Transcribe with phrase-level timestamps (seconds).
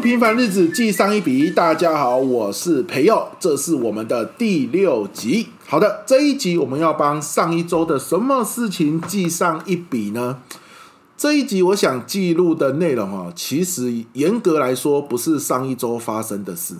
[0.00, 1.50] 平凡日子记上一笔。
[1.50, 5.48] 大家好，我是培佑，这是我们的第六集。
[5.66, 10.38] 好的，这一集我们要帮上一周的什么事情记上一笔呢？
[11.16, 16.74] 这一集我想记录的内容啊，其实严格来说不是上一周发生的事，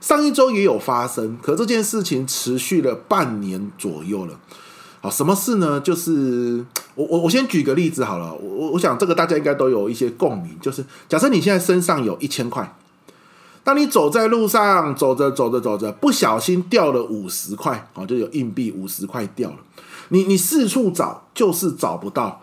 [0.00, 4.38] 上一周也有发生，可这件事情持续了半年左右了。
[5.00, 5.80] 好，什么事呢？
[5.80, 12.76] 就是我我我先举个例子好了，我我想这个大家应该都有一些共鸣，就是假设你现在身上有一千块，
[13.62, 19.56] 当你走在路上，走着走着走着，不小心掉了五十块，哦，就有硬币五十块掉了，
[20.08, 22.40] 你你四处找就是找不到。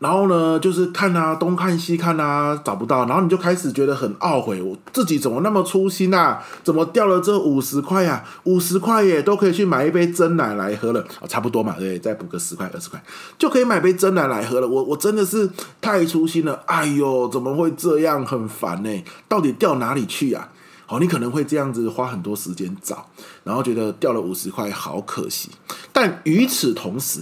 [0.00, 6.42] 然后呢，就是看啊，东看西看啊，找不到，然后你就开始觉得很懊悔，我自己怎么那么粗心啊？
[6.64, 8.24] 怎么掉了这五十块呀？
[8.44, 12.98] 五十块耶，都可以去买一杯真奶来喝了，哦，差不多嘛，对，再补个十块二十块，
[13.38, 14.66] 就可以买杯真奶来喝了。
[14.66, 15.50] 我我真的是
[15.82, 18.24] 太粗心了，哎呦，怎么会这样？
[18.24, 20.48] 很烦呢，到底掉哪里去啊？
[20.86, 23.06] 好，你可能会这样子花很多时间找，
[23.44, 25.50] 然后觉得掉了五十块好可惜，
[25.92, 27.20] 但与此同时。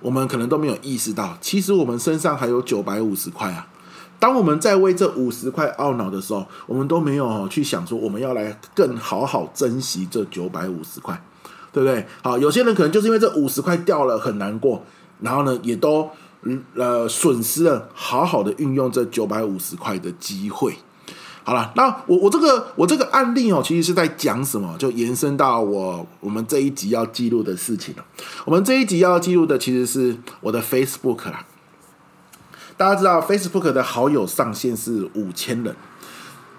[0.00, 3.66] 我们可能都没有意识到，其实我们身上还有九百五十块啊！
[4.20, 11.22] 当我们在为这五十块懊恼的时候，我们都没有去想说，我们要来更好好珍惜这九百五十块，
[11.72, 12.06] 对不对？
[12.22, 14.82] 好，有些人可能就是因为这五十块掉了很难过，
[15.20, 16.08] 然后呢，也都
[16.74, 20.76] 呃损失了好好的运用这九百五十块的机会。
[21.48, 24.76] 好了，那我我这个我这个案例哦，其实是在讲什么？
[24.78, 28.04] 就延伸到我我们这一集要记录的事情了。
[28.44, 31.46] 我们这一集要记录的其实是我的 Facebook 啦。
[32.76, 35.74] 大家知道 Facebook 的好友上限是五千人，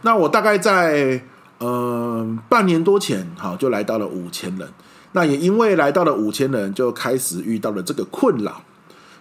[0.02, 1.22] 那我大概在
[1.60, 4.68] 嗯、半年多前，好就来到了五千人。
[5.12, 8.64] 那也因为来到了五千人，就开始遇到了这个困扰。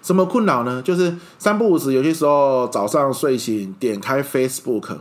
[0.02, 0.80] 什么困扰呢？
[0.82, 4.98] 就是三不五时，有些时候早上睡醒点开 Facebook，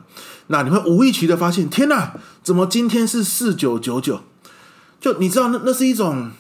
[0.48, 2.14] 那你会无意期的发现，天哪，
[2.44, 4.22] 怎么今天是四九九九？
[5.00, 6.32] 就你知道，那那是一种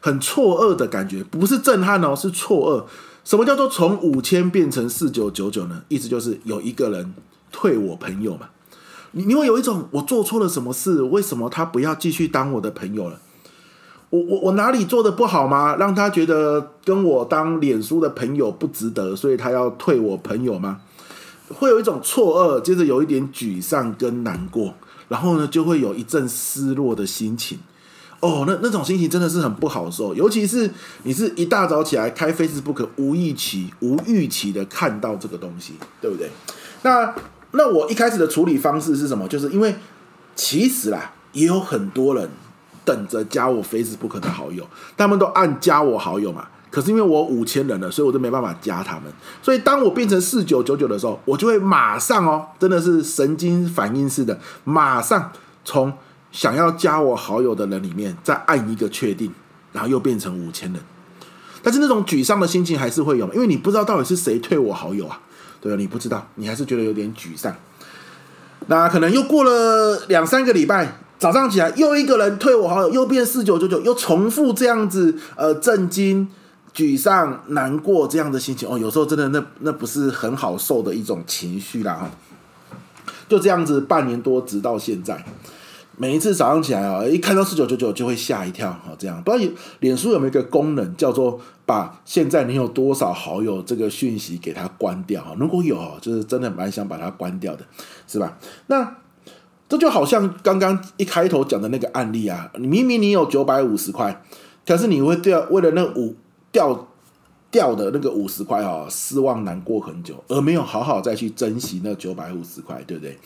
[0.00, 2.84] 很错愕的感觉，不是震撼哦，是错愕。
[3.24, 5.82] 什么叫做从五千变成四九九九呢？
[5.88, 7.14] 意思就是有一个人
[7.50, 8.48] 退我朋友嘛。
[9.12, 11.02] 你你会有一种我做错了什么事？
[11.02, 13.18] 为什么他不要继续当我的朋友了？
[14.10, 15.76] 我我我哪里做的不好吗？
[15.76, 20.80] 让他觉得跟我当脸书的朋友不值得，所以他要退我朋友吗？
[21.48, 24.74] 会有一种错愕，接着有一点沮丧跟难过，
[25.08, 27.58] 然后呢，就会有一阵失落的心情。
[28.20, 30.70] 哦，那那种心情真的是很不好受，尤其是
[31.04, 36.30] 你是一大早起来开 Facebook，无预期、无预期的看到这个东西，对不对？
[36.82, 37.14] 那
[37.52, 39.28] 那我一开始的处理方式是什么？
[39.28, 39.74] 就是因为
[40.34, 42.28] 其实啦，也有很多人。
[42.88, 44.66] 等着加我 Facebook 的好友，
[44.96, 46.46] 他们都按加我好友嘛。
[46.70, 49.04] 可是因为我五千人了，所以我就没办法加他们。
[49.42, 55.30] 所以当我变成四九九九的时候，我就会马上哦，真的是神经反应似的，马上
[55.66, 55.92] 从
[56.32, 59.30] 想要加我好友的人里面再按一个确定，
[59.72, 60.80] 然后又变成五千人。
[61.62, 65.20] 但是那种沮丧的心情还是会有，因为你不知道到底是谁退我好友啊，
[65.60, 65.76] 对吧？
[65.78, 67.54] 你不知道，你还是觉得有点沮丧。
[68.66, 70.98] 那可能又过了两三个礼拜。
[71.18, 76.28] 早上起来，又一个人退我好友，又变四九九九，又重复这样子，呃，震惊、
[76.72, 78.78] 沮丧、难过这样的心情哦。
[78.78, 82.10] 有时候真的那那不是很好受的一种情绪啦哈。
[83.28, 85.24] 就这样子半年多，直到现在，
[85.96, 88.92] 每一次早上起来啊，一看到四九九九就会吓一跳哈。
[88.96, 95.34] 这样不知道脸书有没有一个功能叫做把现在你有多少好友这个讯息给它关掉哈？
[95.36, 97.64] 如果有，就是真的蛮想把它关掉的，
[98.06, 98.38] 是吧？
[98.68, 98.94] 那。
[99.68, 104.24] 这就好像刚刚一开头讲的那个案例啊，明明你有九百五十块，
[104.66, 106.16] 可是你会掉为了那五
[106.50, 106.88] 掉
[107.50, 113.18] 掉的那个五十块哦，失望难过很久，而没有好好再去珍惜那九百五十块，对不对？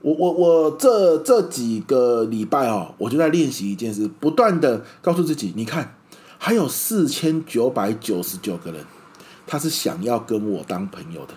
[0.00, 5.94] 我我我这这几个礼拜哦，我就在练习一件事，不断的告诉自己，你看
[6.38, 8.84] 还有四千九百九十九个人，
[9.46, 11.34] 他是想要跟我当朋友的，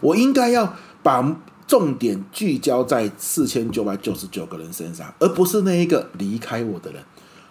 [0.00, 1.36] 我应该要把。
[1.72, 7.02] 重点聚焦在四千九百九十九个人身上，而不是那一个离开我的人。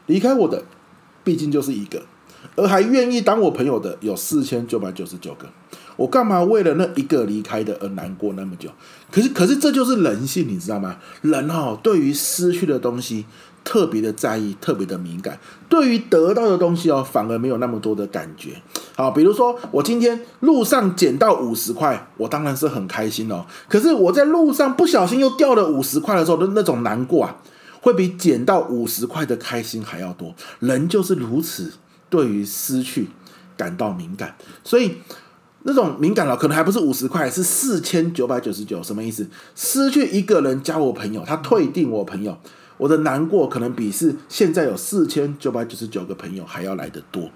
[0.06, 0.64] 离开我的
[1.24, 2.04] 毕竟就是一个，
[2.56, 5.48] 而还愿意当我朋友的有四千九百九十九个。
[5.96, 8.70] 我干嘛为了那一个离开的而难过那么久？
[9.10, 10.98] 可是，可是这就是人性，你知道吗？
[11.24, 13.26] 人哈，对于失去的东西。
[13.64, 15.38] 特别的在意，特别的敏感，
[15.70, 18.60] 对于得到的东西哦，反而没有那么多的感觉。
[18.96, 23.46] 好，比如说我今天路上捡到五十块，我当然是很开心哦。
[23.68, 27.36] 可是我在路上不小心又掉了五十块的时候，的那种难过啊，
[27.80, 30.36] 会比捡到五十块的开心还要多。
[30.60, 31.72] 人就是如此，
[32.10, 33.08] 对于失去
[33.56, 34.36] 感到敏感。
[34.64, 34.98] 所以
[35.64, 39.26] 那种敏感了，可能还不是五十块，是四千九百九十九，什么意思？
[39.56, 42.38] 失去一个人加我朋友，他退订我朋友，
[42.78, 47.30] 我的难过可能比是现在有四千九百九十九个朋友还要来得多。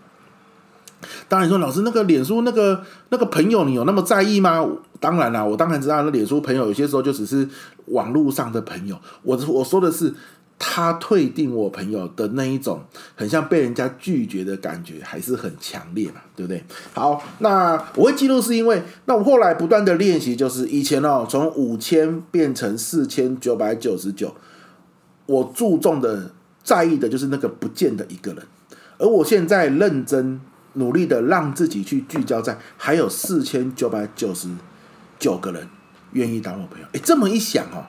[1.28, 4.68] 当然说，老师那个脸书那个那个朋友，你有那么在意吗？
[5.00, 7.48] 当然啦，我当然知道，那脸书朋友有些时候就只是
[7.88, 9.00] 网络上的朋友。
[9.24, 10.14] 我我说的是。
[10.58, 12.82] 他退订我朋友的那一种，
[13.14, 16.64] 很像被人家拒绝的感觉，还是很强烈嘛，对不对？
[16.94, 24.34] 好，那我会记录是因为，那我后来不断的练习，就是以前哦，从五千变成四千九百九十九，
[25.26, 26.32] 我注重的、
[26.64, 28.42] 在意的就是那个不见的一个人，
[28.98, 30.40] 而我现在认真
[30.76, 34.48] 努力的让自己去聚焦在还有四千九百九十
[35.20, 35.68] 九个人
[36.14, 36.88] 愿意当我朋友。
[36.94, 37.84] 诶，这么一想哦。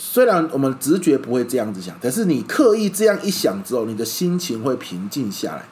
[0.00, 5.64] 虽然我们直觉不会这样子想，但是你刻意这样一想之后，你的心情会平静下来。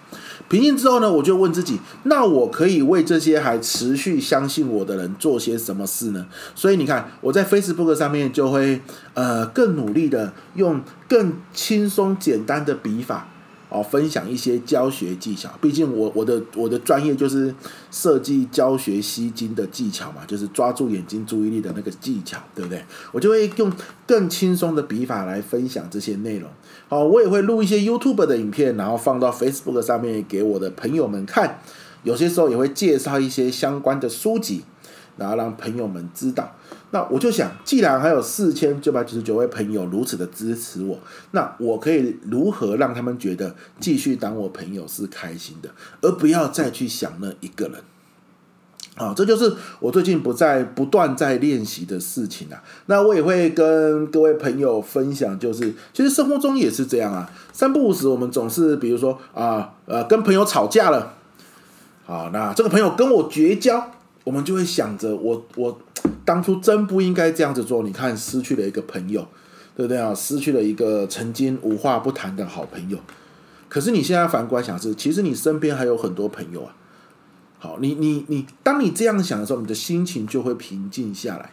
[0.48, 6.26] 平静之后呢，我就问自己：那我可以为这些还持续相信我的人做些什么事呢？
[6.56, 8.80] 所以你看，我在 Facebook 上面就会
[9.14, 13.28] 呃更努力的用更轻松简单的笔法。
[13.68, 15.50] 哦，分享一些教学技巧。
[15.60, 17.54] 毕竟我我的我的专业就是
[17.90, 22.84] 设计教学吸睛的技巧嘛，就是抓住眼睛注意力的那个技巧，对不对？
[23.12, 23.72] 我就会用
[24.06, 26.48] 更轻松的笔法来分享这些内容。
[26.88, 31.60] 好，我也会录一些 YouTube 的影片，然后放到 Facebook 上面给我的朋友们看。
[32.02, 34.62] 有些时候也会介绍一些相关的书籍，
[35.16, 36.52] 然后让朋友们知道。
[36.90, 40.98] 那我就想，既然还有四千九百九十九位朋友如此的支持我，
[41.32, 45.68] 那我可以如何让他们觉得继续当我朋友是开心的，
[46.00, 47.74] 而不要再去想那一个人？
[48.94, 52.62] 啊，这就是我最近不在不断在练习的事情啊。
[52.86, 57.30] 那我也会跟各位朋友分享，就是其实生活中也是这样啊。
[57.52, 61.12] 三不五时，我们总是比如说啊，呃，跟朋友吵架了，
[62.06, 63.90] 好，那这个朋友跟我绝交，
[64.26, 65.78] 我们就会想着我我。
[66.24, 69.24] 当初真不应该这样子做，你看失去了一个朋友，
[69.76, 70.12] 对不对啊？
[70.12, 72.98] 失去了一个曾经无话不谈的好朋友。
[73.68, 76.74] 可是你现在反过来想是，其实你身边还有很多朋友啊。
[77.60, 81.52] 好，你你你，当你这样想的时候，你的心情就会平静下来。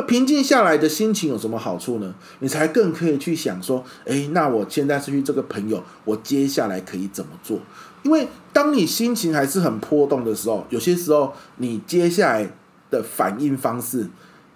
[0.00, 2.14] 那平静下来的心情有什么好处呢？
[2.38, 7.58] 你才更可以去想说，诶，那我现在失去这个朋友，我接下来可以怎么做？
[8.02, 12.50] 因为当你心情还是很波动的时候，有些时候你接下来。
[12.90, 14.04] 的反应方式，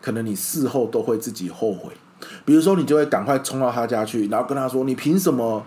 [0.03, 1.93] 可能你事后都会自己后悔。
[2.45, 5.65] 比如说，你就会赶快冲到他家去，然后跟他说：“你凭什么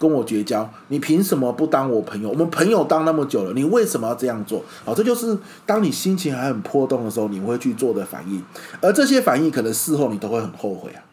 [0.00, 0.68] 跟我绝交？
[0.88, 2.30] 你凭什么不当我朋友？
[2.30, 5.36] 我们朋友当那么久了，你为什么要这样做？”好，这就是
[5.66, 8.42] 当你心情还很波动的时候，你会去做的反应。
[8.80, 11.04] 而这些反应，可能事后你都会很后悔啊。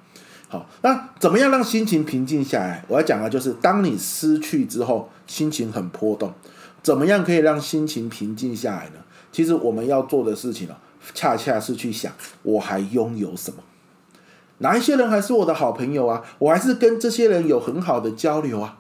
[0.47, 2.85] 好，那怎么样让心情平静下来？
[2.87, 6.33] 我要讲的就是，当你失去之后，心情很波动，
[6.81, 9.01] 怎么样可以让心情平静下来呢？
[9.33, 10.75] 其实我们要做的事情呢。
[11.13, 12.11] 恰恰是去想，
[12.43, 13.57] 我还拥有什么？
[14.59, 16.24] 哪一些人还是我的好朋友啊？
[16.39, 18.80] 我还是跟这些人有很好的交流啊。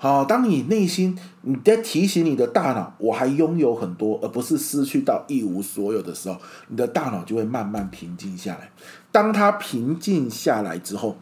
[0.00, 6.38] 好，当你内心你在提醒你的大脑，我还拥有很多，而不是失去到一无所有的时候，
[6.68, 8.70] 你的大脑就会慢慢平静下来。
[9.10, 11.16] 当它平静下来之后，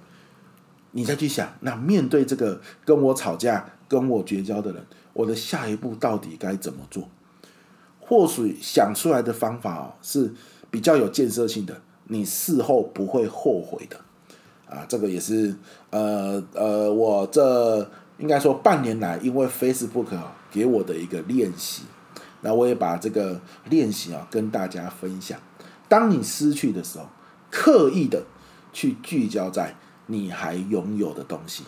[0.92, 7.08] 你再去想，那面对这个跟我吵架、跟我绝交的人，我的下一步到底该怎么做？
[7.98, 10.32] 或许想出来的方法哦是
[10.70, 13.96] 比较有建设性的，你事后不会后悔的
[14.68, 14.84] 啊。
[14.88, 15.54] 这个也是
[15.90, 20.06] 呃呃，我这应该说半年来，因为 Facebook
[20.50, 21.82] 给我的一个练习，
[22.40, 25.38] 那我也把这个练习啊跟大家分享。
[25.88, 27.06] 当你失去的时候，
[27.50, 28.24] 刻意的
[28.72, 31.64] 去聚焦在你还拥有的东西。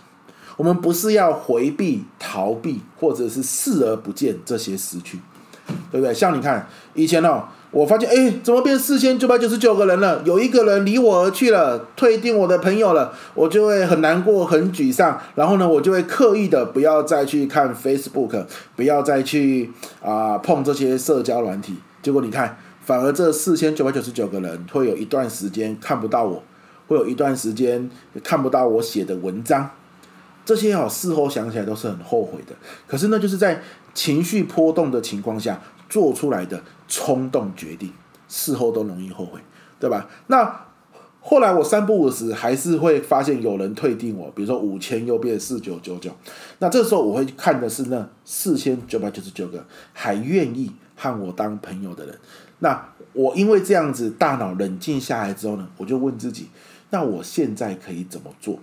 [0.56, 5.20] 我们不是要回避、逃避，或者是视而不见这些失去。
[5.90, 6.14] 对不对？
[6.14, 10.22] 像你看，以前哦，我发现，哎，怎么变四千九百九十九个人了？
[10.24, 15.20] 有一个人离我而去了，退订我的朋友了，我就会很难过、很沮丧。
[15.34, 19.70] 然后呢，我就会刻意的不要再去看 Facebook，不要再去
[20.02, 21.76] 啊、碰这些社交软体。
[22.02, 26.42] 结果你看，反而这四千九百九十九个人会有一段时间看不到我，
[26.86, 27.90] 会有一段时间
[28.22, 29.70] 看不到我写的文章。
[30.44, 32.54] 这些哦，事后想起来都是很后悔的。
[32.86, 33.60] 可是呢，就是在
[33.92, 37.92] 情绪波动的情况下做出来的冲动决定，
[38.28, 39.40] 事后都容易后悔，
[39.80, 40.08] 对吧？
[40.26, 40.66] 那
[41.20, 46.10] 后来我三不五时还是会发现有人退订我，比如说五千又变四九九九。
[46.58, 52.18] 那这时候我会看的是那四千九百九十九个还愿意和我当朋友的人。
[52.60, 56.48] 那我因为这样子大脑冷静下来之后呢，我就问自己：
[56.90, 58.58] 那我现在可以怎么做？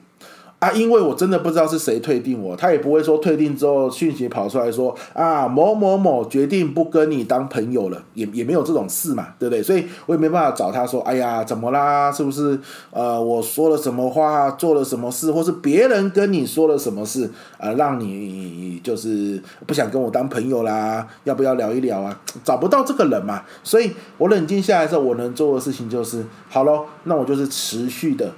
[0.66, 9.62] 啊，因为我真的不知道是谁退订我，他也不会说退订之后讯息跑出来说啊某某某决定不跟你当朋友了，也也没有这种事嘛，对不对？
[9.62, 12.12] 所以我也没办法找他说，哎呀，怎么啦？
[12.12, 17.26] 是不是呃我说了什么话，做了什么事，或是别人跟你说了什么事
[17.60, 21.08] 啊，呃，让你就是不想跟我当朋友啦？
[21.26, 22.20] 要不要聊一聊啊？
[22.44, 28.34] 找不到这个人嘛，所以我冷静下来之后，我能做的事情就是，好咯，那我就是持续的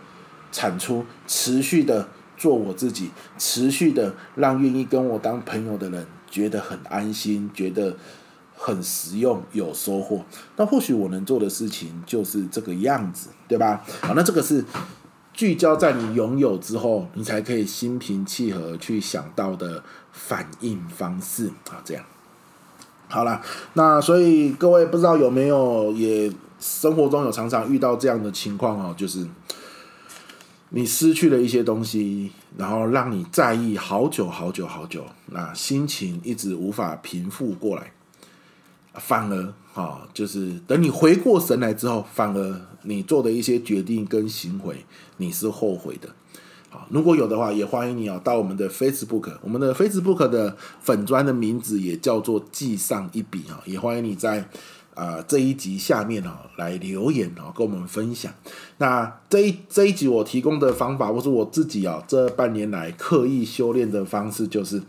[0.51, 2.05] 产出，持续的。
[2.37, 7.97] 做我自己，持续的让愿意跟我当朋友的人觉得很安心，觉得
[8.55, 10.23] 很实用，有收获。
[10.55, 13.83] 那或许我能做的事情就是这个样子，对吧？
[14.01, 14.63] 好，那这个是
[15.33, 21.81] 聚焦在你拥有之后，你才可以心平气和去想到的反应方式啊。
[21.83, 22.03] 这样
[23.07, 23.41] 好了，
[23.73, 29.25] 那所以各位不知道有没有也生活中有常常遇到这样的情况哦，就是。
[30.69, 37.91] 你失去了一些东西，然后让你在意好久好久好久，那心情一直无法平复过来，
[38.95, 46.09] 反而啊，就是等你回过神来之后，反而你做的一些决定跟行为，你是后悔的。
[46.69, 54.49] 好，如果有的话，也欢迎你啊，到我们的 Facebook，我们的 Facebook 的粉砖的名字也叫做记上一笔啊，也欢迎你在。
[54.97, 58.33] 啊、这一集下面哦，来留言哦，跟我们分享。
[58.79, 64.81] 那这一这一集我提供的方法，或是我自己啊，这半年来刻意修炼的方式，就是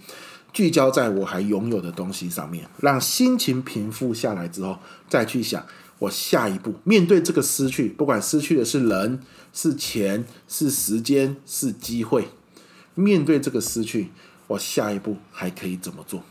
[0.50, 4.78] 聚焦在我还拥有的东西上面，让心情平复下来之后，
[5.10, 5.62] 再去想
[5.98, 9.20] 我下一步面对这个失去，不管失去的是人、
[9.52, 12.28] 是钱、是时间、是机会，
[12.94, 14.10] 面对这个失去，
[14.46, 16.22] 我下一步还可以怎么做，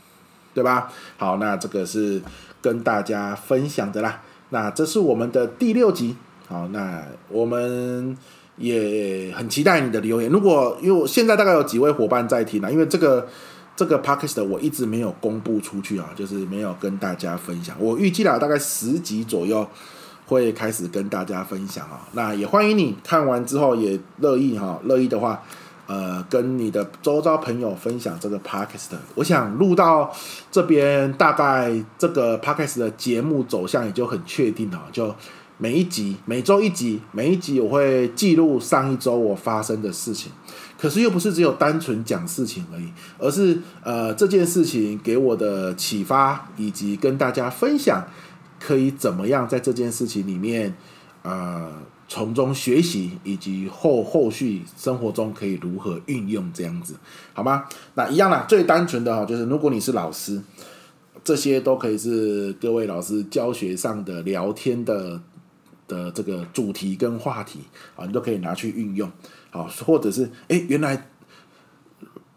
[0.52, 0.92] 对吧？
[1.16, 2.20] 好，那这个是。
[2.60, 6.16] 跟大家分享的啦，那这是我们的第六集，
[6.48, 8.16] 好，那我们
[8.56, 10.30] 也很期待你的留言。
[10.30, 13.28] 如果因为现在大概有几位伙伴在听呢，因为这个
[13.76, 17.76] 这个 podcast 我一直没有公布出去啊，就是没有跟大家分享。
[17.78, 19.66] 我预计了大概十集左右
[20.26, 25.42] 会开始跟大家分享啊，那也欢迎你看完之后也乐意哈，乐意的话。
[25.88, 30.14] 呃，跟你的周遭朋友分享这个 podcast，我想录到
[30.52, 34.78] 这边，大概这个 podcast 的节目走向也就很确定了。
[34.92, 35.14] 就
[35.56, 40.30] 每一集，每周一集，每一集我会记录上一周我发生的事情。
[40.78, 48.06] 可是又不是只有单纯讲事情而已，而是呃这件事情给我的启发，以及跟大家分享
[48.60, 50.74] 可以怎么样在这件事情里面，
[51.22, 51.72] 呃。
[52.08, 56.96] 从中学习，以及后后续生活中可以如何运用这样子，
[57.34, 57.66] 好吗？
[57.94, 60.42] 那一样啦，最单纯的哈，就是如果你是老师，
[61.22, 65.20] 这些都可以是各位老师教学上的聊天的
[65.86, 67.60] 的这个主题跟话题
[67.94, 69.08] 啊，你都可以拿去运用，
[69.50, 71.08] 好，或者是诶，原来。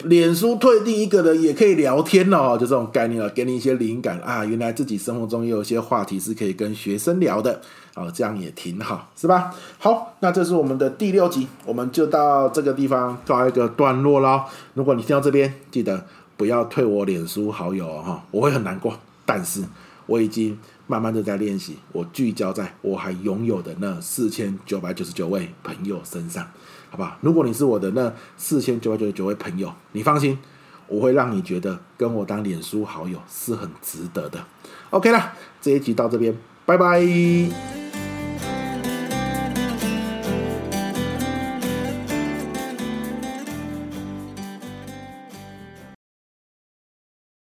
[0.05, 4.43] 脸书退订一个人也可以聊天哦，就这种概念了，给你一些灵感啊。
[4.46, 7.62] 原来自己生活中也有一些话题是可以跟学生聊的，
[7.96, 9.53] 哦，这样也挺好，是吧？
[9.79, 14.46] 好，那这是我们的第六集，我们就到这个地方告一个段落了。
[14.74, 16.05] 如果你听到这边，记得
[16.38, 18.93] 不要退我脸书好友哈，哦，我会很难过。
[19.25, 19.63] 但是
[20.08, 20.58] 我已经
[20.92, 26.46] 慢慢的在练习，我聚焦在我还拥有的那四千九百九十九位朋友身上。
[26.90, 30.38] 好吧，如果你是我的那四千九百九十九位朋友，你放心，
[30.88, 34.46] 我会让你觉得跟我当脸书好友是很值得的。
[34.90, 37.81] OK 啦，这一集到这边，拜拜。